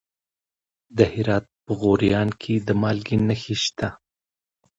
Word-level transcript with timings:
د 0.97 0.99
هرات 1.13 1.45
په 1.65 1.71
غوریان 1.79 2.29
کې 2.41 2.53
د 2.67 2.69
مالګې 2.81 3.17
نښې 3.27 3.55
شته. 3.63 3.89